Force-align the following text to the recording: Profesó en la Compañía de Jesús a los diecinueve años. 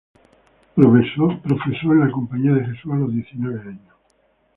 Profesó 0.73 1.29
en 1.91 1.99
la 1.99 2.09
Compañía 2.09 2.53
de 2.53 2.65
Jesús 2.65 2.91
a 2.91 2.95
los 2.95 3.13
diecinueve 3.13 3.59
años. 3.69 3.95